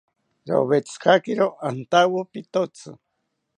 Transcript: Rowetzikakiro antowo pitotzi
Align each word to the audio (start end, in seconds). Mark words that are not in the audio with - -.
Rowetzikakiro 0.49 1.47
antowo 1.67 2.19
pitotzi 2.31 2.89